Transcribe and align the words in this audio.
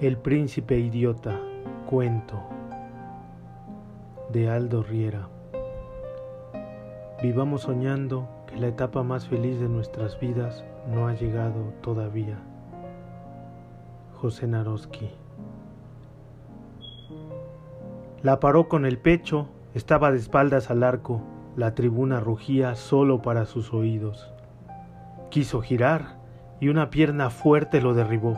El 0.00 0.16
príncipe 0.16 0.78
idiota, 0.78 1.40
cuento 1.84 2.40
de 4.32 4.48
Aldo 4.48 4.84
Riera. 4.84 5.28
Vivamos 7.20 7.62
soñando 7.62 8.28
que 8.46 8.60
la 8.60 8.68
etapa 8.68 9.02
más 9.02 9.26
feliz 9.26 9.58
de 9.58 9.68
nuestras 9.68 10.20
vidas 10.20 10.64
no 10.86 11.08
ha 11.08 11.14
llegado 11.14 11.72
todavía. 11.82 12.38
José 14.20 14.46
Naroski. 14.46 15.10
La 18.22 18.38
paró 18.38 18.68
con 18.68 18.86
el 18.86 18.98
pecho, 18.98 19.48
estaba 19.74 20.12
de 20.12 20.18
espaldas 20.18 20.70
al 20.70 20.84
arco, 20.84 21.22
la 21.56 21.74
tribuna 21.74 22.20
rugía 22.20 22.76
solo 22.76 23.20
para 23.20 23.46
sus 23.46 23.74
oídos. 23.74 24.32
Quiso 25.28 25.60
girar 25.60 26.20
y 26.60 26.68
una 26.68 26.88
pierna 26.88 27.30
fuerte 27.30 27.80
lo 27.80 27.94
derribó. 27.94 28.36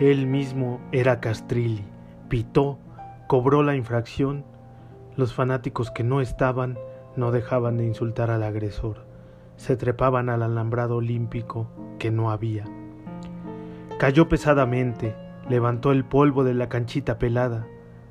Él 0.00 0.26
mismo 0.26 0.80
era 0.90 1.20
Castrilli, 1.20 1.84
pitó, 2.28 2.80
cobró 3.28 3.62
la 3.62 3.76
infracción. 3.76 4.44
Los 5.16 5.34
fanáticos 5.34 5.92
que 5.92 6.02
no 6.02 6.20
estaban 6.20 6.76
no 7.14 7.30
dejaban 7.30 7.76
de 7.76 7.84
insultar 7.84 8.28
al 8.28 8.42
agresor. 8.42 9.04
Se 9.56 9.76
trepaban 9.76 10.30
al 10.30 10.42
alambrado 10.42 10.96
olímpico 10.96 11.68
que 12.00 12.10
no 12.10 12.32
había. 12.32 12.64
Cayó 13.96 14.28
pesadamente, 14.28 15.14
levantó 15.48 15.92
el 15.92 16.04
polvo 16.04 16.42
de 16.42 16.54
la 16.54 16.68
canchita 16.68 17.20
pelada, 17.20 17.68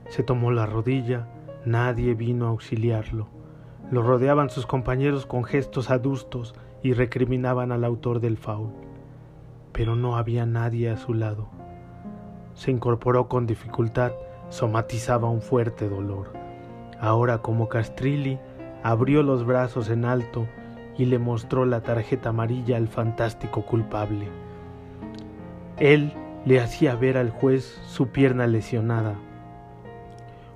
se 0.08 0.24
tomó 0.24 0.52
la 0.52 0.66
rodilla, 0.66 1.28
nadie 1.66 2.14
vino 2.14 2.46
a 2.46 2.50
auxiliarlo. 2.50 3.28
Lo 3.92 4.04
rodeaban 4.04 4.50
sus 4.50 4.66
compañeros 4.66 5.26
con 5.26 5.44
gestos 5.44 5.90
adustos 5.90 6.56
y 6.82 6.94
recriminaban 6.94 7.74
al 7.74 7.84
autor 7.84 8.22
del 8.22 8.38
faul. 8.38 8.72
Pero 9.74 9.98
no 9.98 10.16
había 10.16 10.46
nadie 10.46 10.90
a 10.90 10.96
su 10.96 11.14
lado. 11.14 11.50
Se 12.54 12.72
incorporó 12.72 13.28
con 13.28 13.46
dificultad, 13.46 14.12
somatizaba 14.50 15.30
un 15.30 15.42
fuerte 15.42 15.90
dolor. 15.90 16.34
Ahora 17.00 17.40
como 17.40 17.70
Castrilli 17.70 18.40
abrió 18.84 19.24
los 19.24 19.46
brazos 19.46 19.90
en 19.90 20.06
alto 20.06 20.48
y 20.98 21.06
le 21.06 21.20
mostró 21.20 21.66
la 21.66 21.82
tarjeta 21.82 22.30
amarilla 22.30 22.78
al 22.78 22.88
fantástico 22.88 23.66
culpable. 23.66 24.28
Él 25.80 26.14
le 26.46 26.60
hacía 26.60 26.96
ver 26.96 27.18
al 27.18 27.30
juez 27.30 27.82
su 27.88 28.10
pierna 28.10 28.48
lesionada. 28.48 29.16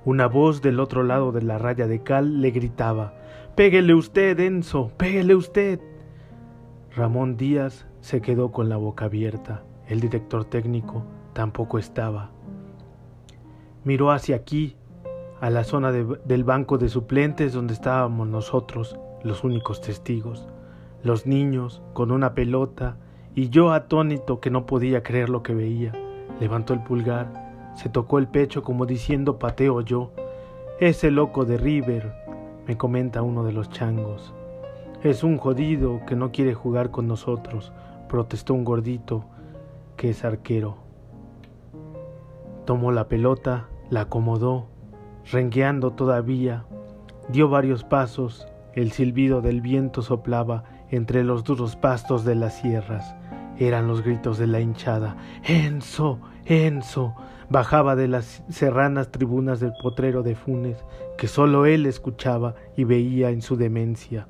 Una 0.04 0.26
voz 0.26 0.62
del 0.62 0.80
otro 0.80 1.02
lado 1.02 1.32
de 1.32 1.42
la 1.42 1.58
raya 1.58 1.86
de 1.86 2.02
cal 2.02 2.40
le 2.40 2.50
gritaba 2.50 3.14
Péguele 3.56 3.92
usted, 3.94 4.38
Enzo, 4.38 4.92
péguele 4.96 5.34
usted. 5.34 5.80
Ramón 6.94 7.36
Díaz 7.36 7.86
se 8.00 8.20
quedó 8.20 8.52
con 8.52 8.68
la 8.68 8.76
boca 8.76 9.06
abierta. 9.06 9.64
El 9.88 10.00
director 10.00 10.44
técnico 10.44 11.04
tampoco 11.38 11.78
estaba. 11.78 12.32
Miró 13.84 14.10
hacia 14.10 14.34
aquí, 14.34 14.74
a 15.40 15.50
la 15.50 15.62
zona 15.62 15.92
del 15.92 16.42
banco 16.42 16.78
de 16.78 16.88
suplentes 16.88 17.52
donde 17.52 17.74
estábamos 17.74 18.26
nosotros, 18.26 18.98
los 19.22 19.44
únicos 19.44 19.80
testigos, 19.80 20.48
los 21.04 21.28
niños 21.28 21.80
con 21.92 22.10
una 22.10 22.34
pelota 22.34 22.96
y 23.36 23.50
yo 23.50 23.70
atónito 23.70 24.40
que 24.40 24.50
no 24.50 24.66
podía 24.66 25.04
creer 25.04 25.28
lo 25.28 25.44
que 25.44 25.54
veía. 25.54 25.92
Levantó 26.40 26.74
el 26.74 26.82
pulgar, 26.82 27.72
se 27.76 27.88
tocó 27.88 28.18
el 28.18 28.26
pecho 28.26 28.64
como 28.64 28.84
diciendo 28.84 29.38
pateo 29.38 29.80
yo. 29.80 30.10
Ese 30.80 31.12
loco 31.12 31.44
de 31.44 31.56
River, 31.56 32.14
me 32.66 32.76
comenta 32.76 33.22
uno 33.22 33.44
de 33.44 33.52
los 33.52 33.70
changos. 33.70 34.34
Es 35.04 35.22
un 35.22 35.38
jodido 35.38 36.00
que 36.04 36.16
no 36.16 36.32
quiere 36.32 36.54
jugar 36.54 36.90
con 36.90 37.06
nosotros, 37.06 37.72
protestó 38.08 38.54
un 38.54 38.64
gordito 38.64 39.24
que 39.96 40.10
es 40.10 40.24
arquero. 40.24 40.87
Tomó 42.68 42.92
la 42.92 43.08
pelota, 43.08 43.66
la 43.88 44.02
acomodó, 44.02 44.68
rengueando 45.32 45.92
todavía, 45.92 46.66
dio 47.30 47.48
varios 47.48 47.82
pasos, 47.82 48.46
el 48.74 48.92
silbido 48.92 49.40
del 49.40 49.62
viento 49.62 50.02
soplaba 50.02 50.64
entre 50.90 51.24
los 51.24 51.44
duros 51.44 51.76
pastos 51.76 52.26
de 52.26 52.34
las 52.34 52.58
sierras. 52.58 53.16
Eran 53.56 53.88
los 53.88 54.02
gritos 54.02 54.36
de 54.36 54.48
la 54.48 54.60
hinchada. 54.60 55.16
Enzo, 55.44 56.20
Enzo. 56.44 57.14
Bajaba 57.48 57.96
de 57.96 58.06
las 58.06 58.44
serranas 58.50 59.10
tribunas 59.10 59.60
del 59.60 59.72
potrero 59.82 60.22
de 60.22 60.34
Funes, 60.34 60.84
que 61.16 61.26
sólo 61.26 61.64
él 61.64 61.86
escuchaba 61.86 62.54
y 62.76 62.84
veía 62.84 63.30
en 63.30 63.40
su 63.40 63.56
demencia. 63.56 64.28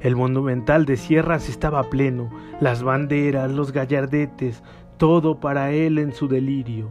El 0.00 0.16
monumental 0.16 0.84
de 0.84 0.96
sierras 0.96 1.48
estaba 1.48 1.84
pleno, 1.84 2.28
las 2.60 2.82
banderas, 2.82 3.52
los 3.52 3.70
gallardetes, 3.70 4.64
todo 5.02 5.40
para 5.40 5.72
él 5.72 5.98
en 5.98 6.12
su 6.12 6.28
delirio. 6.28 6.86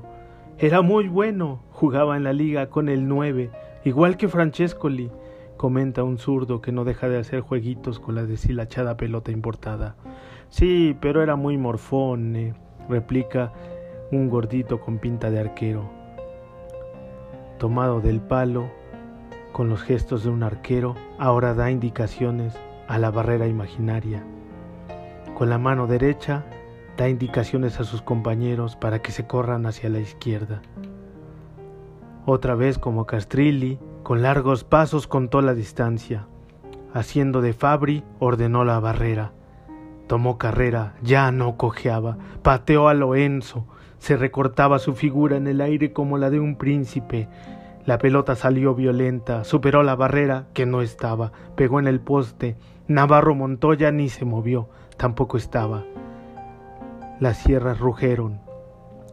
Era 0.57 0.81
muy 0.81 1.07
bueno, 1.07 1.61
jugaba 1.72 2.17
en 2.17 2.25
la 2.25 2.33
liga 2.33 2.69
con 2.69 2.89
el 2.89 3.07
nueve, 3.07 3.51
igual 3.85 4.17
que 4.17 4.27
Francescoli, 4.27 5.09
comenta 5.55 6.03
un 6.03 6.17
zurdo 6.17 6.59
que 6.59 6.73
no 6.73 6.83
deja 6.83 7.07
de 7.07 7.17
hacer 7.17 7.39
jueguitos 7.39 8.01
con 8.01 8.16
la 8.16 8.25
deshilachada 8.25 8.97
pelota 8.97 9.31
importada. 9.31 9.95
Sí, 10.50 10.94
pero 11.00 11.23
era 11.23 11.38
muy 11.38 11.57
morfone, 11.57 12.53
replica 12.89 13.53
un 14.11 14.29
gordito 14.29 14.81
con 14.81 14.97
pinta 14.97 15.31
de 15.31 15.39
arquero. 15.39 15.89
Tomado 17.59 18.01
del 18.01 18.19
palo, 18.19 18.69
con 19.53 19.69
los 19.69 19.83
gestos 19.83 20.25
de 20.25 20.31
un 20.31 20.44
arquero, 20.44 20.95
ahora 21.17 21.53
da 21.53 21.71
indicaciones 21.71 22.59
a 22.89 22.97
la 22.97 23.09
barrera 23.09 23.47
imaginaria. 23.47 24.21
Con 25.33 25.50
la 25.50 25.57
mano 25.57 25.88
derecha 25.88 26.44
da 27.01 27.09
indicaciones 27.09 27.79
a 27.79 27.84
sus 27.84 28.03
compañeros 28.03 28.75
para 28.75 29.01
que 29.01 29.12
se 29.12 29.25
corran 29.25 29.66
hacia 29.66 29.89
la 29.89 29.97
izquierda. 29.97 30.62
Otra 32.28 32.53
vez 32.53 32.78
como 32.78 33.07
Castrilli, 33.07 33.79
con 34.03 34.22
largos 34.22 34.63
pasos 34.63 35.07
contó 35.07 35.41
la 35.41 35.56
distancia. 35.56 36.28
Haciendo 36.94 37.41
de 37.41 37.53
Fabri, 37.53 38.03
ordenó 38.19 38.66
la 38.66 38.79
barrera. 38.79 39.31
Tomó 40.06 40.38
carrera, 40.38 40.94
ya 41.01 41.31
no 41.31 41.57
cojeaba, 41.57 42.19
pateó 42.44 42.88
a 42.88 42.94
Loenzo, 42.94 43.66
se 43.97 44.16
recortaba 44.16 44.78
su 44.78 44.94
figura 44.94 45.38
en 45.38 45.47
el 45.47 45.62
aire 45.62 45.94
como 45.94 46.19
la 46.19 46.29
de 46.29 46.39
un 46.39 46.56
príncipe. 46.56 47.28
La 47.83 47.97
pelota 47.97 48.35
salió 48.35 48.75
violenta, 48.75 49.44
superó 49.44 49.81
la 49.81 49.95
barrera, 49.95 50.50
que 50.53 50.68
no 50.68 50.83
estaba, 50.83 51.31
pegó 51.56 51.79
en 51.79 51.88
el 51.88 52.00
poste. 52.00 52.57
Navarro 52.88 53.33
Montoya 53.33 53.91
ni 53.91 54.07
se 54.07 54.23
movió, 54.23 54.69
tampoco 54.97 55.38
estaba. 55.38 55.83
Las 57.21 57.37
sierras 57.37 57.77
rugeron. 57.77 58.39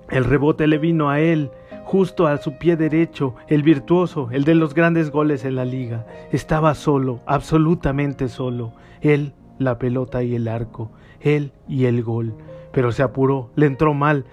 El 0.09 0.25
rebote 0.25 0.67
le 0.67 0.79
vino 0.79 1.11
a 1.11 1.21
él, 1.21 1.51
justo 1.85 2.27
a 2.27 2.39
su 2.39 2.57
pie 2.57 2.75
derecho, 2.75 3.35
el 3.49 3.63
virtuoso, 3.63 4.31
el 4.33 4.45
de 4.45 4.55
los 4.55 4.73
grandes 4.73 5.11
goles 5.11 5.45
en 5.45 5.57
la 5.57 5.67
liga. 5.67 6.07
Estaba 6.33 6.75
solo, 6.75 7.21
absolutamente 7.27 8.29
solo. 8.29 8.73
Él, 9.03 9.35
la 9.59 9.79
pelota 9.79 10.23
y 10.23 10.35
el 10.35 10.49
arco, 10.49 10.91
él 11.21 11.53
y 11.69 11.85
el 11.85 12.03
gol. 12.03 12.33
Pero 12.73 12.93
se 12.93 13.03
apuró, 13.03 13.51
le 13.57 13.67
entró 13.67 13.93
mal. 13.93 14.25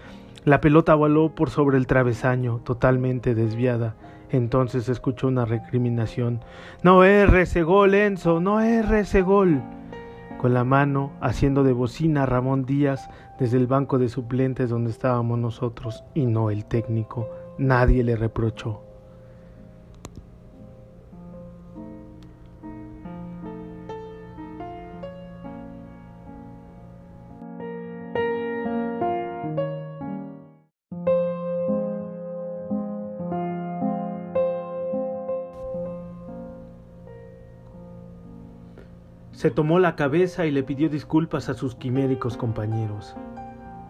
La 0.45 0.61
pelota 0.61 0.95
voló 0.95 1.35
por 1.35 1.49
sobre 1.49 1.77
el 1.77 1.85
travesaño, 1.85 2.61
totalmente 2.63 3.35
desviada. 3.35 3.97
Entonces 4.29 4.87
escuchó 4.87 5.27
una 5.27 5.43
recriminación. 5.43 6.39
No 6.81 7.03
erre 7.03 7.41
ese 7.41 7.63
gol, 7.63 7.93
Enzo, 7.93 8.39
no 8.39 8.61
erre 8.61 9.01
ese 9.01 9.21
gol 9.21 9.61
con 10.45 10.53
la 10.53 10.63
mano 10.63 11.11
haciendo 11.21 11.63
de 11.63 11.73
bocina 11.73 12.25
Ramón 12.25 12.65
Díaz 12.65 13.09
desde 13.39 13.57
el 13.57 13.67
banco 13.67 13.97
de 13.97 14.09
suplentes 14.09 14.69
donde 14.69 14.91
estábamos 14.91 15.39
nosotros 15.39 16.03
y 16.13 16.25
no 16.25 16.49
el 16.49 16.65
técnico. 16.65 17.29
Nadie 17.57 18.03
le 18.03 18.15
reprochó. 18.15 18.81
Se 39.31 39.51
tomó 39.51 39.77
la 39.79 39.95
cabeza 39.95 40.45
y 40.47 40.51
le 40.51 40.63
pidió 40.63 40.89
disculpas 40.89 41.49
a 41.49 41.53
sus 41.53 41.75
quiméricos 41.75 42.35
compañeros 42.35 43.15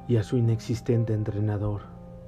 y 0.08 0.18
a 0.18 0.24
su 0.24 0.38
inexistente 0.38 1.14
entrenador. 1.14 1.82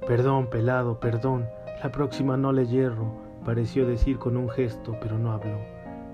Perdón, 0.06 0.48
pelado, 0.50 1.00
perdón, 1.00 1.46
la 1.82 1.90
próxima 1.90 2.36
no 2.36 2.52
le 2.52 2.66
hierro, 2.66 3.12
pareció 3.44 3.86
decir 3.86 4.18
con 4.18 4.36
un 4.36 4.48
gesto, 4.48 4.96
pero 5.00 5.18
no 5.18 5.32
habló. 5.32 5.58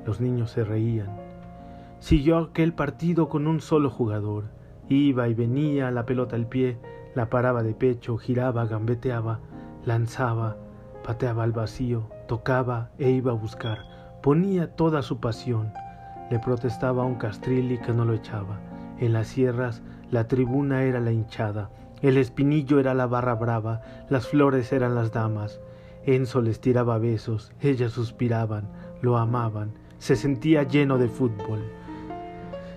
Los 0.04 0.20
niños 0.20 0.50
se 0.50 0.64
reían. 0.64 1.08
Siguió 2.00 2.38
aquel 2.38 2.74
partido 2.74 3.28
con 3.28 3.46
un 3.46 3.60
solo 3.60 3.90
jugador. 3.90 4.44
Iba 4.88 5.28
y 5.28 5.34
venía, 5.34 5.90
la 5.90 6.04
pelota 6.04 6.36
al 6.36 6.46
pie, 6.46 6.78
la 7.14 7.30
paraba 7.30 7.62
de 7.62 7.74
pecho, 7.74 8.18
giraba, 8.18 8.66
gambeteaba, 8.66 9.40
lanzaba, 9.84 10.56
pateaba 11.04 11.44
al 11.44 11.52
vacío, 11.52 12.10
tocaba 12.26 12.90
e 12.98 13.10
iba 13.10 13.32
a 13.32 13.36
buscar. 13.36 13.78
Ponía 14.22 14.74
toda 14.74 15.02
su 15.02 15.20
pasión 15.20 15.72
le 16.30 16.38
protestaba 16.38 17.02
a 17.02 17.06
un 17.06 17.16
Castrilli 17.16 17.78
que 17.78 17.92
no 17.92 18.04
lo 18.04 18.14
echaba. 18.14 18.58
En 18.98 19.12
las 19.12 19.28
sierras 19.28 19.82
la 20.14 20.28
tribuna 20.28 20.84
era 20.84 21.00
la 21.00 21.10
hinchada, 21.10 21.70
El 22.00 22.18
espinillo 22.18 22.78
era 22.78 22.94
la 22.94 23.08
barra 23.08 23.34
brava, 23.34 23.82
las 24.08 24.28
flores 24.28 24.72
eran 24.72 24.94
las 24.94 25.10
damas. 25.10 25.58
Enzo 26.06 26.40
les 26.40 26.60
tiraba 26.60 26.98
besos, 26.98 27.50
ellas 27.60 27.90
suspiraban, 27.90 28.68
lo 29.02 29.16
amaban, 29.16 29.72
se 29.98 30.14
sentía 30.14 30.62
lleno 30.62 30.98
de 30.98 31.08
fútbol. 31.08 31.64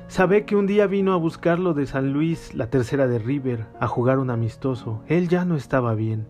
Sabe 0.08 0.46
que 0.46 0.56
un 0.56 0.66
día 0.66 0.88
vino 0.88 1.14
a 1.14 1.18
buscarlo 1.18 1.76
de 1.76 1.86
San 1.86 2.12
Luis, 2.12 2.56
la 2.56 2.72
tercera 2.72 3.06
de 3.08 3.20
River, 3.20 3.68
a 3.80 3.86
jugar 3.86 4.18
un 4.18 4.32
amistoso. 4.32 5.04
Él 5.06 5.28
ya 5.28 5.46
no 5.46 5.56
estaba 5.56 5.94
bien. 5.94 6.26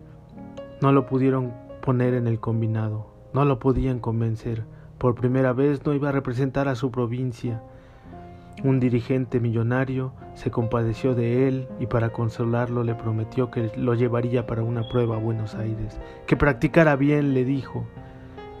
No 0.82 0.92
lo 0.92 1.06
pudieron 1.06 1.54
poner 1.80 2.12
en 2.12 2.26
el 2.26 2.38
combinado, 2.38 3.06
no 3.32 3.46
lo 3.46 3.58
podían 3.58 3.98
convencer. 3.98 4.66
Por 4.98 5.14
primera 5.14 5.54
vez 5.54 5.86
no 5.86 5.94
iba 5.94 6.10
a 6.10 6.12
representar 6.12 6.68
a 6.68 6.74
su 6.74 6.90
provincia. 6.90 7.62
Un 8.64 8.80
dirigente 8.80 9.38
millonario 9.38 10.12
se 10.34 10.50
compadeció 10.50 11.14
de 11.14 11.46
él 11.46 11.68
y 11.78 11.86
para 11.86 12.10
consolarlo 12.10 12.82
le 12.82 12.96
prometió 12.96 13.52
que 13.52 13.70
lo 13.76 13.94
llevaría 13.94 14.46
para 14.46 14.64
una 14.64 14.88
prueba 14.88 15.16
a 15.16 15.20
Buenos 15.20 15.54
Aires, 15.54 16.00
que 16.26 16.36
practicara 16.36 16.96
bien, 16.96 17.34
le 17.34 17.44
dijo. 17.44 17.86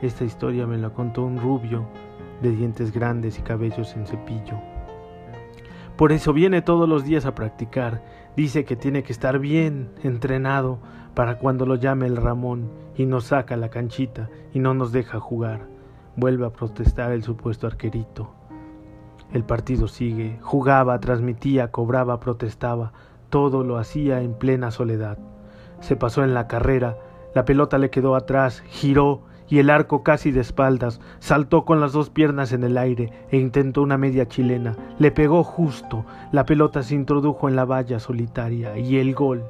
Esta 0.00 0.24
historia 0.24 0.68
me 0.68 0.78
la 0.78 0.90
contó 0.90 1.24
un 1.24 1.40
rubio 1.40 1.88
de 2.42 2.52
dientes 2.52 2.92
grandes 2.92 3.40
y 3.40 3.42
cabellos 3.42 3.96
en 3.96 4.06
cepillo. 4.06 4.60
Por 5.96 6.12
eso 6.12 6.32
viene 6.32 6.62
todos 6.62 6.88
los 6.88 7.04
días 7.04 7.26
a 7.26 7.34
practicar. 7.34 8.04
Dice 8.36 8.64
que 8.64 8.76
tiene 8.76 9.02
que 9.02 9.12
estar 9.12 9.40
bien 9.40 9.90
entrenado 10.04 10.78
para 11.14 11.38
cuando 11.38 11.66
lo 11.66 11.74
llame 11.74 12.06
el 12.06 12.16
Ramón 12.16 12.70
y 12.96 13.04
nos 13.04 13.24
saca 13.24 13.56
la 13.56 13.70
canchita 13.70 14.30
y 14.54 14.60
no 14.60 14.74
nos 14.74 14.92
deja 14.92 15.18
jugar. 15.18 15.66
Vuelve 16.14 16.46
a 16.46 16.50
protestar 16.50 17.10
el 17.10 17.24
supuesto 17.24 17.66
arquerito. 17.66 18.37
El 19.32 19.44
partido 19.44 19.88
sigue, 19.88 20.38
jugaba, 20.42 21.00
transmitía, 21.00 21.70
cobraba, 21.70 22.18
protestaba, 22.18 22.92
todo 23.28 23.62
lo 23.62 23.76
hacía 23.76 24.22
en 24.22 24.32
plena 24.32 24.70
soledad. 24.70 25.18
Se 25.80 25.96
pasó 25.96 26.24
en 26.24 26.32
la 26.32 26.48
carrera, 26.48 26.96
la 27.34 27.44
pelota 27.44 27.78
le 27.78 27.90
quedó 27.90 28.16
atrás, 28.16 28.62
giró 28.68 29.22
y 29.48 29.58
el 29.58 29.70
arco 29.70 30.02
casi 30.02 30.30
de 30.30 30.40
espaldas, 30.40 31.00
saltó 31.18 31.64
con 31.64 31.80
las 31.80 31.92
dos 31.92 32.10
piernas 32.10 32.52
en 32.52 32.64
el 32.64 32.76
aire 32.76 33.12
e 33.30 33.38
intentó 33.38 33.82
una 33.82 33.98
media 33.98 34.28
chilena. 34.28 34.76
Le 34.98 35.10
pegó 35.10 35.44
justo, 35.44 36.04
la 36.32 36.44
pelota 36.44 36.82
se 36.82 36.94
introdujo 36.94 37.48
en 37.48 37.56
la 37.56 37.64
valla 37.64 37.98
solitaria 37.98 38.78
y 38.78 38.96
el 38.98 39.14
gol. 39.14 39.44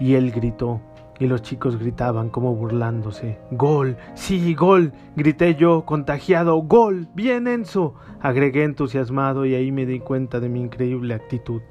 Y 0.00 0.14
él 0.14 0.32
gritó, 0.32 0.80
y 1.18 1.26
los 1.26 1.42
chicos 1.42 1.78
gritaban 1.78 2.30
como 2.30 2.54
burlándose. 2.54 3.38
Gol, 3.50 3.96
sí, 4.14 4.54
gol, 4.54 4.92
grité 5.16 5.54
yo, 5.54 5.84
contagiado, 5.84 6.56
gol, 6.58 7.08
bien 7.14 7.48
Enzo, 7.48 7.94
agregué 8.20 8.64
entusiasmado 8.64 9.46
y 9.46 9.54
ahí 9.54 9.72
me 9.72 9.86
di 9.86 10.00
cuenta 10.00 10.40
de 10.40 10.48
mi 10.48 10.60
increíble 10.60 11.14
actitud. 11.14 11.62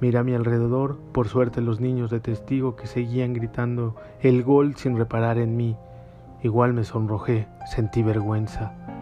Miré 0.00 0.18
a 0.18 0.24
mi 0.24 0.34
alrededor, 0.34 0.98
por 1.12 1.28
suerte 1.28 1.60
los 1.60 1.80
niños 1.80 2.10
de 2.10 2.20
testigo 2.20 2.76
que 2.76 2.86
seguían 2.86 3.32
gritando 3.32 3.96
el 4.20 4.42
gol 4.42 4.76
sin 4.76 4.96
reparar 4.96 5.38
en 5.38 5.56
mí. 5.56 5.76
Igual 6.42 6.74
me 6.74 6.84
sonrojé, 6.84 7.48
sentí 7.66 8.02
vergüenza. 8.02 8.95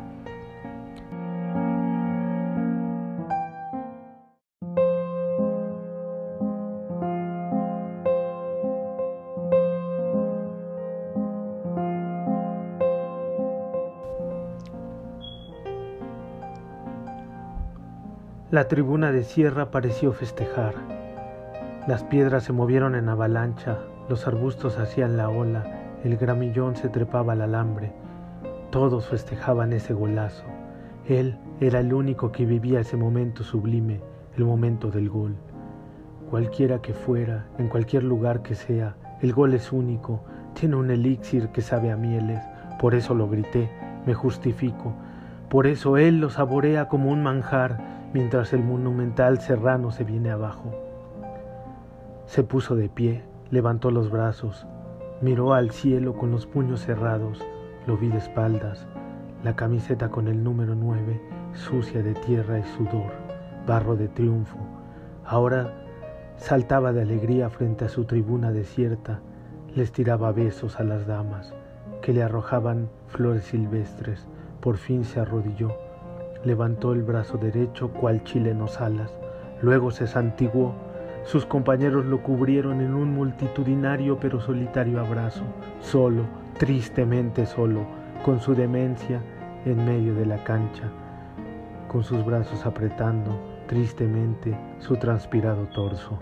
La 18.54 18.68
tribuna 18.68 19.10
de 19.10 19.24
sierra 19.24 19.72
pareció 19.72 20.12
festejar. 20.12 20.74
Las 21.88 22.04
piedras 22.04 22.44
se 22.44 22.52
movieron 22.52 22.94
en 22.94 23.08
avalancha, 23.08 23.78
los 24.08 24.28
arbustos 24.28 24.78
hacían 24.78 25.16
la 25.16 25.28
ola, 25.28 25.64
el 26.04 26.16
gramillón 26.16 26.76
se 26.76 26.88
trepaba 26.88 27.32
al 27.32 27.40
alambre. 27.40 27.92
Todos 28.70 29.08
festejaban 29.08 29.72
ese 29.72 29.92
golazo. 29.92 30.44
Él 31.08 31.36
era 31.58 31.80
el 31.80 31.92
único 31.92 32.30
que 32.30 32.46
vivía 32.46 32.78
ese 32.78 32.96
momento 32.96 33.42
sublime, 33.42 34.00
el 34.36 34.44
momento 34.44 34.88
del 34.88 35.08
gol. 35.08 35.34
Cualquiera 36.30 36.80
que 36.80 36.94
fuera, 36.94 37.46
en 37.58 37.66
cualquier 37.66 38.04
lugar 38.04 38.42
que 38.42 38.54
sea, 38.54 38.94
el 39.20 39.32
gol 39.32 39.54
es 39.54 39.72
único, 39.72 40.22
tiene 40.52 40.76
un 40.76 40.92
elixir 40.92 41.48
que 41.48 41.60
sabe 41.60 41.90
a 41.90 41.96
mieles, 41.96 42.40
por 42.78 42.94
eso 42.94 43.16
lo 43.16 43.28
grité, 43.28 43.68
me 44.06 44.14
justifico, 44.14 44.94
por 45.48 45.66
eso 45.66 45.96
él 45.96 46.20
lo 46.20 46.30
saborea 46.30 46.86
como 46.86 47.10
un 47.10 47.20
manjar, 47.20 48.03
mientras 48.14 48.54
el 48.54 48.62
monumental 48.62 49.40
serrano 49.40 49.90
se 49.90 50.04
viene 50.04 50.30
abajo. 50.30 50.72
Se 52.24 52.42
puso 52.42 52.76
de 52.76 52.88
pie, 52.88 53.24
levantó 53.50 53.90
los 53.90 54.10
brazos, 54.10 54.66
Miró 55.20 55.54
al 55.54 55.70
cielo 55.70 56.14
con 56.14 56.32
los 56.32 56.44
puños 56.44 56.80
cerrados, 56.80 57.40
lo 57.86 57.96
vi 57.96 58.08
de 58.08 58.18
espaldas, 58.18 58.86
la 59.42 59.56
camiseta 59.56 60.10
con 60.10 60.28
el 60.28 60.42
número 60.42 60.74
nueve, 60.74 61.18
sucia 61.54 62.02
de 62.02 62.14
tierra 62.14 62.58
y 62.58 62.64
sudor, 62.64 63.12
barro 63.66 63.96
de 63.96 64.08
triunfo. 64.08 64.58
Ahora 65.24 65.72
saltaba 66.36 66.92
de 66.92 67.02
alegría 67.02 67.48
frente 67.48 67.84
a 67.84 67.88
su 67.88 68.04
tribuna 68.04 68.50
desierta, 68.52 69.20
les 69.74 69.92
tiraba 69.92 70.32
besos 70.32 70.78
a 70.78 70.84
las 70.84 71.06
damas, 71.06 71.54
que 72.02 72.12
le 72.12 72.22
arrojaban 72.22 72.90
flores 73.06 73.44
silvestres. 73.44 74.26
Por 74.60 74.76
fin 74.76 75.04
se 75.04 75.20
arrodilló, 75.20 75.72
levantó 76.44 76.92
el 76.92 77.02
brazo 77.02 77.38
derecho 77.38 77.90
cual 77.92 78.22
chilenos 78.24 78.80
alas, 78.80 79.12
luego 79.62 79.90
se 79.90 80.06
santiguó 80.06 80.74
sus 81.24 81.46
compañeros 81.46 82.04
lo 82.04 82.22
cubrieron 82.22 82.82
en 82.82 82.94
un 82.94 83.14
multitudinario 83.14 84.18
pero 84.20 84.40
solitario 84.40 85.00
abrazo, 85.00 85.42
solo, 85.80 86.24
tristemente 86.58 87.46
solo, 87.46 87.80
con 88.22 88.40
su 88.40 88.54
demencia 88.54 89.22
en 89.64 89.86
medio 89.86 90.14
de 90.14 90.26
la 90.26 90.44
cancha, 90.44 90.90
con 91.88 92.04
sus 92.04 92.24
brazos 92.24 92.66
apretando 92.66 93.40
tristemente 93.66 94.54
su 94.80 94.96
transpirado 94.96 95.64
torso. 95.68 96.18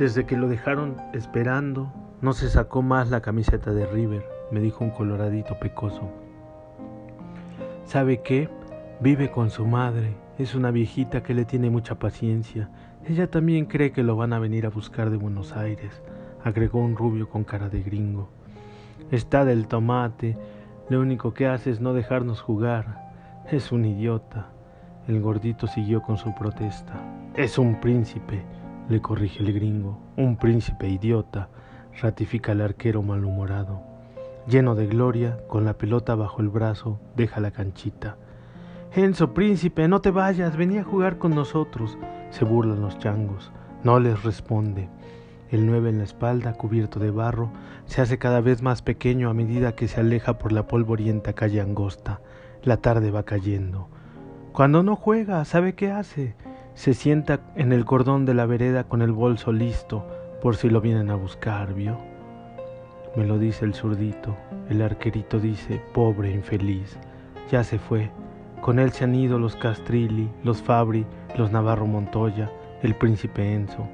Desde 0.00 0.24
que 0.24 0.34
lo 0.34 0.48
dejaron 0.48 0.96
esperando, 1.12 1.92
no 2.22 2.32
se 2.32 2.48
sacó 2.48 2.80
más 2.80 3.10
la 3.10 3.20
camiseta 3.20 3.74
de 3.74 3.84
River, 3.84 4.24
me 4.50 4.58
dijo 4.58 4.82
un 4.82 4.88
coloradito 4.88 5.58
pecoso. 5.58 6.08
¿Sabe 7.84 8.22
qué? 8.22 8.48
Vive 9.00 9.30
con 9.30 9.50
su 9.50 9.66
madre, 9.66 10.16
es 10.38 10.54
una 10.54 10.70
viejita 10.70 11.22
que 11.22 11.34
le 11.34 11.44
tiene 11.44 11.68
mucha 11.68 11.98
paciencia. 11.98 12.70
Ella 13.04 13.30
también 13.30 13.66
cree 13.66 13.92
que 13.92 14.02
lo 14.02 14.16
van 14.16 14.32
a 14.32 14.38
venir 14.38 14.64
a 14.64 14.70
buscar 14.70 15.10
de 15.10 15.18
Buenos 15.18 15.54
Aires, 15.54 16.00
agregó 16.42 16.78
un 16.78 16.96
rubio 16.96 17.28
con 17.28 17.44
cara 17.44 17.68
de 17.68 17.82
gringo. 17.82 18.30
Está 19.10 19.44
del 19.44 19.68
tomate, 19.68 20.38
lo 20.88 20.98
único 20.98 21.34
que 21.34 21.46
hace 21.46 21.68
es 21.68 21.82
no 21.82 21.92
dejarnos 21.92 22.40
jugar. 22.40 23.12
Es 23.50 23.70
un 23.70 23.84
idiota. 23.84 24.48
El 25.06 25.20
gordito 25.20 25.66
siguió 25.66 26.00
con 26.00 26.16
su 26.16 26.34
protesta. 26.34 26.94
Es 27.36 27.58
un 27.58 27.78
príncipe 27.82 28.42
le 28.90 29.00
corrige 29.00 29.42
el 29.42 29.52
gringo. 29.52 30.00
Un 30.16 30.36
príncipe 30.36 30.88
idiota, 30.88 31.48
ratifica 32.02 32.52
el 32.52 32.60
arquero 32.60 33.02
malhumorado. 33.02 33.80
Lleno 34.48 34.74
de 34.74 34.88
gloria, 34.88 35.38
con 35.46 35.64
la 35.64 35.74
pelota 35.74 36.16
bajo 36.16 36.42
el 36.42 36.48
brazo, 36.48 37.00
deja 37.14 37.40
la 37.40 37.52
canchita. 37.52 38.16
Enzo, 38.92 39.32
príncipe, 39.32 39.86
no 39.86 40.00
te 40.00 40.10
vayas, 40.10 40.56
venía 40.56 40.80
a 40.80 40.84
jugar 40.84 41.18
con 41.18 41.36
nosotros. 41.36 41.96
Se 42.30 42.44
burlan 42.44 42.80
los 42.80 42.98
changos. 42.98 43.52
No 43.84 44.00
les 44.00 44.24
responde. 44.24 44.88
El 45.50 45.66
nueve 45.66 45.90
en 45.90 45.98
la 45.98 46.04
espalda, 46.04 46.54
cubierto 46.54 46.98
de 46.98 47.12
barro, 47.12 47.52
se 47.84 48.02
hace 48.02 48.18
cada 48.18 48.40
vez 48.40 48.60
más 48.60 48.82
pequeño 48.82 49.30
a 49.30 49.34
medida 49.34 49.76
que 49.76 49.86
se 49.86 50.00
aleja 50.00 50.38
por 50.38 50.50
la 50.50 50.66
polvorienta 50.66 51.32
calle 51.32 51.60
angosta. 51.60 52.20
La 52.64 52.78
tarde 52.78 53.12
va 53.12 53.22
cayendo. 53.22 53.88
Cuando 54.52 54.82
no 54.82 54.96
juega, 54.96 55.44
¿sabe 55.44 55.76
qué 55.76 55.92
hace? 55.92 56.34
Se 56.80 56.94
sienta 56.94 57.40
en 57.56 57.74
el 57.74 57.84
cordón 57.84 58.24
de 58.24 58.32
la 58.32 58.46
vereda 58.46 58.84
con 58.84 59.02
el 59.02 59.12
bolso 59.12 59.52
listo 59.52 60.06
por 60.40 60.56
si 60.56 60.70
lo 60.70 60.80
vienen 60.80 61.10
a 61.10 61.14
buscar, 61.14 61.74
¿vio? 61.74 61.98
Me 63.14 63.26
lo 63.26 63.38
dice 63.38 63.66
el 63.66 63.74
zurdito. 63.74 64.34
El 64.70 64.80
arquerito 64.80 65.38
dice, 65.38 65.82
pobre 65.92 66.30
infeliz, 66.30 66.98
ya 67.50 67.64
se 67.64 67.78
fue. 67.78 68.10
Con 68.62 68.78
él 68.78 68.92
se 68.92 69.04
han 69.04 69.14
ido 69.14 69.38
los 69.38 69.56
Castrilli, 69.56 70.30
los 70.42 70.62
Fabri, 70.62 71.04
los 71.36 71.52
Navarro 71.52 71.86
Montoya, 71.86 72.50
el 72.80 72.94
príncipe 72.94 73.52
Enzo. 73.52 73.86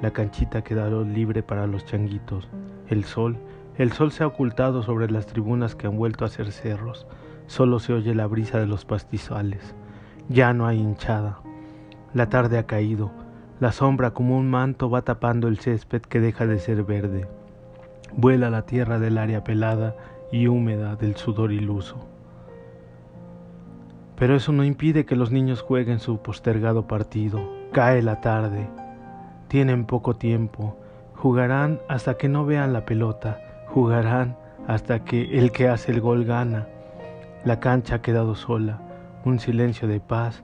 La 0.00 0.10
canchita 0.10 0.64
quedará 0.64 0.98
libre 1.02 1.42
para 1.42 1.66
los 1.66 1.84
changuitos. 1.84 2.48
El 2.88 3.04
sol, 3.04 3.36
el 3.76 3.92
sol 3.92 4.10
se 4.10 4.24
ha 4.24 4.26
ocultado 4.26 4.82
sobre 4.82 5.10
las 5.10 5.26
tribunas 5.26 5.74
que 5.74 5.86
han 5.86 5.98
vuelto 5.98 6.24
a 6.24 6.30
ser 6.30 6.50
cerros. 6.50 7.06
Solo 7.46 7.78
se 7.78 7.92
oye 7.92 8.14
la 8.14 8.26
brisa 8.26 8.58
de 8.58 8.66
los 8.66 8.86
pastizales. 8.86 9.74
Ya 10.30 10.54
no 10.54 10.66
hay 10.66 10.78
hinchada. 10.78 11.40
La 12.14 12.28
tarde 12.28 12.58
ha 12.58 12.66
caído, 12.66 13.10
La 13.58 13.72
sombra 13.72 14.10
como 14.10 14.36
un 14.36 14.50
manto 14.50 14.90
va 14.90 15.02
tapando 15.02 15.48
el 15.48 15.58
césped 15.58 16.02
que 16.02 16.20
deja 16.20 16.46
de 16.46 16.58
ser 16.58 16.82
verde. 16.84 17.26
Vuela 18.14 18.50
la 18.50 18.62
tierra 18.62 18.98
del 18.98 19.16
área 19.16 19.44
pelada 19.44 19.96
y 20.30 20.46
húmeda 20.46 20.96
del 20.96 21.16
sudor 21.16 21.52
iluso. 21.52 21.96
Pero 24.16 24.34
eso 24.34 24.52
no 24.52 24.64
impide 24.64 25.04
que 25.04 25.16
los 25.16 25.30
niños 25.30 25.60
jueguen 25.60 26.00
su 26.00 26.18
postergado 26.18 26.86
partido. 26.86 27.40
Cae 27.72 28.02
la 28.02 28.20
tarde. 28.20 28.68
Tienen 29.48 29.84
poco 29.84 30.14
tiempo. 30.14 30.78
Jugarán 31.14 31.80
hasta 31.88 32.14
que 32.14 32.28
no 32.28 32.46
vean 32.46 32.72
la 32.72 32.86
pelota. 32.86 33.40
Jugarán 33.68 34.36
hasta 34.66 35.04
que 35.04 35.38
el 35.38 35.52
que 35.52 35.68
hace 35.68 35.92
el 35.92 36.00
gol 36.00 36.24
gana. 36.24 36.66
La 37.44 37.60
cancha 37.60 37.96
ha 37.96 38.02
quedado 38.02 38.34
sola. 38.34 38.80
Un 39.24 39.38
silencio 39.38 39.86
de 39.86 40.00
paz 40.00 40.42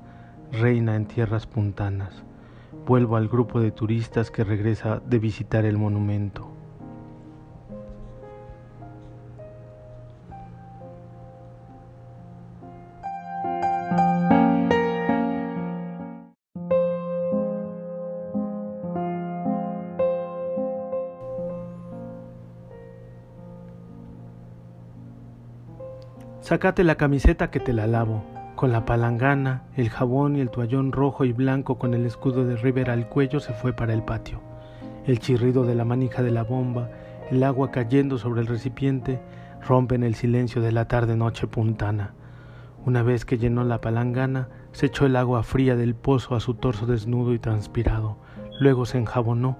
reina 0.52 0.97
en 0.97 1.06
tierras 1.06 1.47
puntanas. 1.47 2.23
Vuelvo 2.87 3.16
al 3.16 3.28
grupo 3.28 3.61
de 3.61 3.71
turistas 3.71 4.30
que 4.30 4.44
regresa 4.44 5.00
de 5.06 5.18
visitar 5.18 5.64
el 5.64 5.78
monumento. 5.78 6.49
Sácate 26.40 26.85
la 26.85 26.97
camiseta 26.97 27.50
que 27.50 27.61
te 27.61 27.73
la 27.73 27.87
lavo, 27.87 28.23
con 28.62 28.71
la 28.71 28.85
palangana, 28.85 29.64
el 29.75 29.90
jabón 29.90 30.37
y 30.37 30.40
el 30.40 30.49
toallón 30.49 30.92
rojo 30.92 31.25
y 31.25 31.33
blanco 31.33 31.81
con 31.81 31.95
el 31.95 32.07
escudo 32.07 32.45
de 32.45 32.54
River 32.54 32.90
al 32.90 33.09
cuello 33.09 33.40
se 33.40 33.54
fue 33.54 33.73
para 33.73 33.92
el 33.92 34.04
patio. 34.04 34.40
El 35.04 35.19
chirrido 35.19 35.64
de 35.64 35.75
la 35.75 35.85
manija 35.85 36.23
de 36.23 36.31
la 36.31 36.45
bomba, 36.45 36.88
el 37.28 37.42
agua 37.42 37.73
cayendo 37.73 38.19
sobre 38.19 38.40
el 38.40 38.47
recipiente, 38.47 39.21
rompen 39.66 40.04
el 40.04 40.14
silencio 40.14 40.62
de 40.62 40.71
la 40.71 40.87
tarde-noche 40.87 41.49
puntana. 41.49 42.14
Una 42.87 43.02
vez 43.02 43.25
que 43.25 43.37
llenó 43.37 43.64
la 43.64 43.81
palangana, 43.81 44.49
se 44.71 44.87
echó 44.87 45.07
el 45.07 45.16
agua 45.16 45.42
fría 45.42 45.75
del 45.75 45.97
pozo 45.97 46.37
a 46.37 46.40
su 46.40 46.54
torso 46.54 46.87
desnudo 46.87 47.35
y 47.35 47.40
transpirado. 47.40 48.19
Luego 48.61 48.87
se 48.87 48.97
enjabonó. 48.97 49.59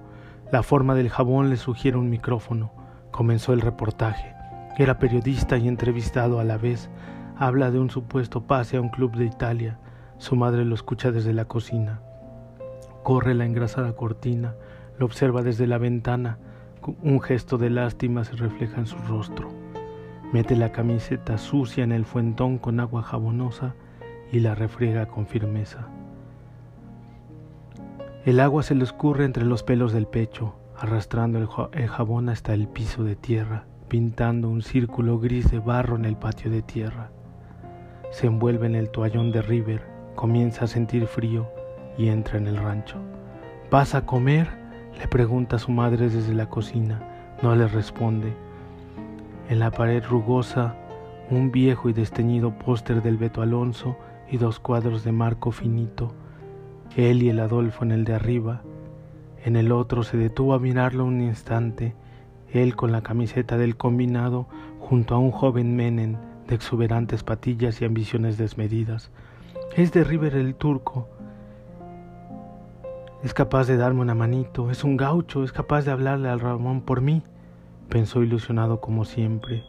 La 0.49 0.63
forma 0.63 0.95
del 0.95 1.09
jabón 1.09 1.49
le 1.49 1.57
sugiere 1.57 1.97
un 1.97 2.09
micrófono. 2.09 2.71
Comenzó 3.11 3.51
el 3.51 3.59
reportaje. 3.59 4.33
Era 4.77 4.97
periodista 4.97 5.57
y 5.57 5.67
entrevistado 5.67 6.39
a 6.39 6.45
la 6.45 6.55
vez. 6.55 6.89
Habla 7.43 7.71
de 7.71 7.79
un 7.79 7.89
supuesto 7.89 8.47
pase 8.47 8.77
a 8.77 8.81
un 8.81 8.87
club 8.87 9.17
de 9.17 9.25
Italia. 9.25 9.77
Su 10.17 10.37
madre 10.37 10.63
lo 10.63 10.75
escucha 10.75 11.11
desde 11.11 11.33
la 11.33 11.43
cocina. 11.43 11.99
Corre 13.03 13.33
la 13.33 13.43
engrasada 13.43 13.97
cortina, 13.97 14.55
lo 14.97 15.05
observa 15.05 15.41
desde 15.41 15.67
la 15.67 15.77
ventana. 15.77 16.37
Un 17.01 17.19
gesto 17.19 17.57
de 17.57 17.69
lástima 17.69 18.23
se 18.23 18.37
refleja 18.37 18.79
en 18.79 18.85
su 18.85 18.95
rostro. 19.09 19.49
Mete 20.31 20.55
la 20.55 20.71
camiseta 20.71 21.37
sucia 21.37 21.83
en 21.83 21.91
el 21.91 22.05
fuentón 22.05 22.59
con 22.59 22.79
agua 22.79 23.03
jabonosa 23.03 23.75
y 24.31 24.39
la 24.39 24.55
refriega 24.55 25.07
con 25.07 25.27
firmeza. 25.27 25.89
El 28.23 28.39
agua 28.39 28.63
se 28.63 28.73
le 28.73 28.85
escurre 28.85 29.25
entre 29.25 29.43
los 29.43 29.63
pelos 29.63 29.91
del 29.91 30.07
pecho, 30.07 30.55
arrastrando 30.79 31.39
el 31.73 31.87
jabón 31.89 32.29
hasta 32.29 32.53
el 32.53 32.69
piso 32.69 33.03
de 33.03 33.17
tierra 33.17 33.65
pintando 33.89 34.49
un 34.49 34.63
círculo 34.63 35.19
gris 35.19 35.51
de 35.51 35.59
barro 35.59 35.97
en 35.97 36.05
el 36.05 36.15
patio 36.15 36.49
de 36.49 36.63
tierra. 36.63 37.11
Se 38.13 38.27
envuelve 38.27 38.67
en 38.67 38.75
el 38.75 38.91
toallón 38.91 39.31
de 39.31 39.41
River, 39.41 39.81
comienza 40.13 40.65
a 40.65 40.67
sentir 40.67 41.07
frío 41.07 41.47
y 41.97 42.09
entra 42.09 42.37
en 42.37 42.45
el 42.45 42.57
rancho. 42.57 42.97
¿Vas 43.71 43.95
a 43.95 44.05
comer? 44.05 44.47
le 44.99 45.07
pregunta 45.07 45.57
su 45.57 45.71
madre 45.71 46.09
desde 46.09 46.35
la 46.35 46.47
cocina. 46.47 47.01
No 47.41 47.55
le 47.55 47.67
responde. 47.67 48.31
En 49.49 49.57
la 49.57 49.71
pared 49.71 50.03
rugosa, 50.05 50.75
un 51.31 51.51
viejo 51.51 51.89
y 51.89 51.93
desteñido 51.93 52.51
póster 52.51 53.01
del 53.01 53.17
Beto 53.17 53.41
Alonso 53.41 53.97
y 54.29 54.37
dos 54.37 54.59
cuadros 54.59 55.03
de 55.03 55.11
marco 55.11 55.49
finito. 55.49 56.13
Él 56.95 57.23
y 57.23 57.29
el 57.29 57.39
Adolfo 57.39 57.83
en 57.83 57.93
el 57.93 58.03
de 58.03 58.13
arriba. 58.13 58.61
En 59.43 59.55
el 59.55 59.71
otro 59.71 60.03
se 60.03 60.17
detuvo 60.17 60.53
a 60.53 60.59
mirarlo 60.59 61.03
un 61.03 61.19
instante 61.19 61.95
él 62.51 62.75
con 62.75 62.91
la 62.91 63.01
camiseta 63.01 63.57
del 63.57 63.75
combinado 63.75 64.45
junto 64.79 65.15
a 65.15 65.17
un 65.17 65.31
joven 65.31 65.75
Menem 65.75 66.17
de 66.47 66.55
exuberantes 66.55 67.23
patillas 67.23 67.81
y 67.81 67.85
ambiciones 67.85 68.37
desmedidas. 68.37 69.11
Es 69.75 69.91
de 69.91 70.03
River 70.03 70.35
el 70.35 70.55
turco. 70.55 71.07
Es 73.23 73.33
capaz 73.33 73.67
de 73.67 73.77
darme 73.77 74.01
una 74.01 74.15
manito, 74.15 74.69
es 74.69 74.83
un 74.83 74.97
gaucho, 74.97 75.43
es 75.43 75.51
capaz 75.51 75.85
de 75.85 75.91
hablarle 75.91 76.29
al 76.29 76.39
Ramón 76.39 76.81
por 76.81 77.01
mí, 77.01 77.23
pensó 77.89 78.21
ilusionado 78.21 78.81
como 78.81 79.05
siempre. 79.05 79.63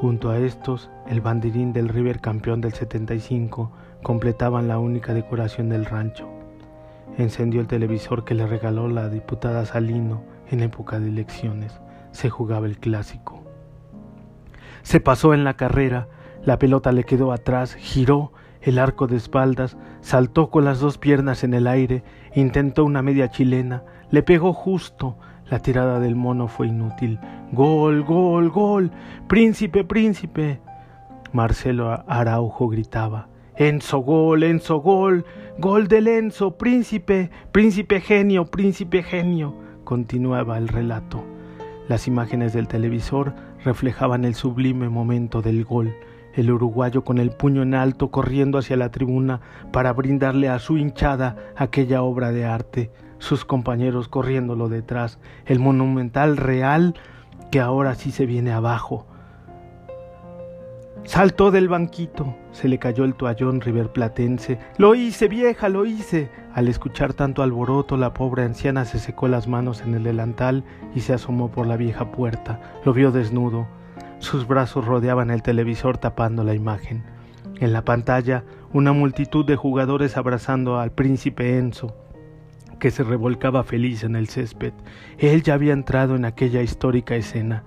Junto 0.00 0.30
a 0.30 0.38
estos, 0.38 0.90
el 1.08 1.20
banderín 1.20 1.72
del 1.72 1.88
River 1.88 2.20
campeón 2.20 2.60
del 2.60 2.72
75 2.72 3.70
completaban 4.02 4.68
la 4.68 4.78
única 4.78 5.14
decoración 5.14 5.68
del 5.68 5.84
rancho. 5.84 6.28
Encendió 7.18 7.60
el 7.60 7.66
televisor 7.66 8.24
que 8.24 8.34
le 8.34 8.46
regaló 8.46 8.88
la 8.88 9.08
diputada 9.08 9.64
Salino 9.66 10.22
en 10.50 10.60
época 10.60 10.98
de 10.98 11.08
elecciones 11.08 11.80
se 12.14 12.30
jugaba 12.30 12.66
el 12.66 12.78
clásico. 12.78 13.43
Se 14.84 15.00
pasó 15.00 15.32
en 15.32 15.44
la 15.44 15.54
carrera, 15.54 16.08
la 16.44 16.58
pelota 16.58 16.92
le 16.92 17.04
quedó 17.04 17.32
atrás, 17.32 17.74
giró 17.74 18.32
el 18.60 18.78
arco 18.78 19.06
de 19.06 19.16
espaldas, 19.16 19.78
saltó 20.02 20.50
con 20.50 20.66
las 20.66 20.78
dos 20.78 20.98
piernas 20.98 21.42
en 21.42 21.54
el 21.54 21.66
aire, 21.66 22.04
intentó 22.34 22.84
una 22.84 23.00
media 23.00 23.30
chilena, 23.30 23.82
le 24.10 24.22
pegó 24.22 24.52
justo, 24.52 25.16
la 25.48 25.60
tirada 25.60 26.00
del 26.00 26.16
mono 26.16 26.48
fue 26.48 26.68
inútil. 26.68 27.18
Gol, 27.52 28.04
gol, 28.04 28.50
gol, 28.50 28.90
príncipe, 29.26 29.84
príncipe. 29.84 30.60
Marcelo 31.32 32.04
Araujo 32.06 32.68
gritaba. 32.68 33.28
Enzo 33.56 34.00
gol, 34.00 34.42
Enzo 34.42 34.78
gol, 34.78 35.24
gol 35.58 35.88
del 35.88 36.08
Enzo, 36.08 36.58
príncipe, 36.58 37.30
príncipe 37.52 38.00
genio, 38.00 38.44
príncipe 38.44 39.02
genio. 39.02 39.54
Continuaba 39.84 40.58
el 40.58 40.68
relato. 40.68 41.24
Las 41.88 42.06
imágenes 42.06 42.52
del 42.52 42.68
televisor 42.68 43.34
reflejaban 43.64 44.24
el 44.24 44.34
sublime 44.34 44.88
momento 44.88 45.42
del 45.42 45.64
gol, 45.64 45.94
el 46.34 46.50
uruguayo 46.50 47.04
con 47.04 47.18
el 47.18 47.30
puño 47.30 47.62
en 47.62 47.74
alto 47.74 48.10
corriendo 48.10 48.58
hacia 48.58 48.76
la 48.76 48.90
tribuna 48.90 49.40
para 49.72 49.92
brindarle 49.92 50.48
a 50.48 50.58
su 50.58 50.76
hinchada 50.76 51.36
aquella 51.56 52.02
obra 52.02 52.30
de 52.30 52.44
arte, 52.44 52.90
sus 53.18 53.44
compañeros 53.44 54.08
corriéndolo 54.08 54.68
detrás, 54.68 55.18
el 55.46 55.58
monumental 55.58 56.36
real 56.36 56.94
que 57.50 57.60
ahora 57.60 57.94
sí 57.94 58.10
se 58.10 58.26
viene 58.26 58.52
abajo, 58.52 59.06
Saltó 61.04 61.50
del 61.50 61.68
banquito, 61.68 62.34
se 62.50 62.66
le 62.66 62.78
cayó 62.78 63.04
el 63.04 63.14
toallón 63.14 63.60
riverplatense. 63.60 64.58
Lo 64.78 64.94
hice, 64.94 65.28
vieja, 65.28 65.68
lo 65.68 65.84
hice. 65.84 66.30
Al 66.54 66.68
escuchar 66.68 67.14
tanto 67.14 67.42
alboroto, 67.42 67.96
la 67.96 68.14
pobre 68.14 68.44
anciana 68.44 68.84
se 68.84 69.00
secó 69.00 69.26
las 69.26 69.48
manos 69.48 69.82
en 69.82 69.94
el 69.94 70.04
delantal 70.04 70.62
y 70.94 71.00
se 71.00 71.12
asomó 71.12 71.50
por 71.50 71.66
la 71.66 71.76
vieja 71.76 72.12
puerta. 72.12 72.60
Lo 72.84 72.92
vio 72.92 73.10
desnudo. 73.10 73.66
Sus 74.20 74.46
brazos 74.46 74.84
rodeaban 74.84 75.32
el 75.32 75.42
televisor 75.42 75.98
tapando 75.98 76.44
la 76.44 76.54
imagen. 76.54 77.02
En 77.58 77.72
la 77.72 77.84
pantalla, 77.84 78.44
una 78.72 78.92
multitud 78.92 79.44
de 79.44 79.56
jugadores 79.56 80.16
abrazando 80.16 80.78
al 80.78 80.92
príncipe 80.92 81.58
Enzo, 81.58 81.96
que 82.78 82.92
se 82.92 83.02
revolcaba 83.02 83.64
feliz 83.64 84.04
en 84.04 84.14
el 84.14 84.28
césped. 84.28 84.74
Él 85.18 85.42
ya 85.42 85.54
había 85.54 85.72
entrado 85.72 86.14
en 86.14 86.24
aquella 86.24 86.62
histórica 86.62 87.16
escena. 87.16 87.64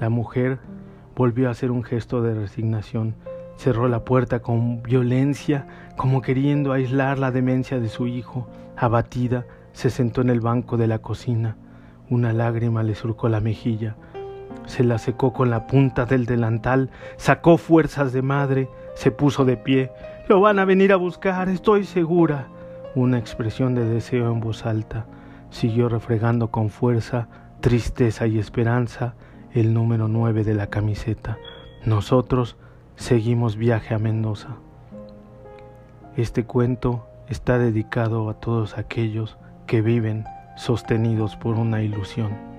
La 0.00 0.08
mujer 0.08 0.60
volvió 1.14 1.48
a 1.48 1.50
hacer 1.50 1.70
un 1.70 1.84
gesto 1.84 2.22
de 2.22 2.34
resignación. 2.34 3.16
Cerró 3.60 3.88
la 3.88 4.06
puerta 4.06 4.40
con 4.40 4.82
violencia, 4.82 5.66
como 5.98 6.22
queriendo 6.22 6.72
aislar 6.72 7.18
la 7.18 7.30
demencia 7.30 7.78
de 7.78 7.90
su 7.90 8.06
hijo. 8.06 8.48
Abatida, 8.74 9.44
se 9.72 9.90
sentó 9.90 10.22
en 10.22 10.30
el 10.30 10.40
banco 10.40 10.78
de 10.78 10.86
la 10.86 11.00
cocina. 11.00 11.58
Una 12.08 12.32
lágrima 12.32 12.82
le 12.82 12.94
surcó 12.94 13.28
la 13.28 13.40
mejilla. 13.40 13.96
Se 14.64 14.82
la 14.82 14.96
secó 14.96 15.34
con 15.34 15.50
la 15.50 15.66
punta 15.66 16.06
del 16.06 16.24
delantal, 16.24 16.88
sacó 17.18 17.58
fuerzas 17.58 18.14
de 18.14 18.22
madre, 18.22 18.70
se 18.94 19.10
puso 19.10 19.44
de 19.44 19.58
pie. 19.58 19.92
Lo 20.26 20.40
van 20.40 20.58
a 20.58 20.64
venir 20.64 20.90
a 20.94 20.96
buscar, 20.96 21.50
estoy 21.50 21.84
segura. 21.84 22.46
Una 22.94 23.18
expresión 23.18 23.74
de 23.74 23.84
deseo 23.84 24.32
en 24.32 24.40
voz 24.40 24.64
alta. 24.64 25.04
Siguió 25.50 25.90
refregando 25.90 26.50
con 26.50 26.70
fuerza, 26.70 27.28
tristeza 27.60 28.26
y 28.26 28.38
esperanza 28.38 29.16
el 29.52 29.74
número 29.74 30.08
9 30.08 30.44
de 30.44 30.54
la 30.54 30.68
camiseta. 30.68 31.36
Nosotros 31.84 32.56
seguimos 33.00 33.56
viaje 33.56 33.94
a 33.94 33.98
Mendoza. 33.98 34.58
Este 36.18 36.44
cuento 36.44 37.06
está 37.28 37.58
dedicado 37.58 38.28
a 38.28 38.34
todos 38.34 38.76
aquellos 38.76 39.38
que 39.66 39.80
viven 39.80 40.26
sostenidos 40.56 41.34
por 41.34 41.56
una 41.56 41.82
ilusión. 41.82 42.49